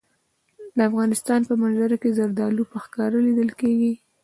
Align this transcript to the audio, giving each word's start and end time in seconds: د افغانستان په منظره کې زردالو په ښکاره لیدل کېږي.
د 0.77 0.79
افغانستان 0.89 1.39
په 1.49 1.53
منظره 1.61 1.95
کې 2.01 2.15
زردالو 2.17 2.63
په 2.71 2.77
ښکاره 2.83 3.17
لیدل 3.27 3.49
کېږي. 3.59 3.93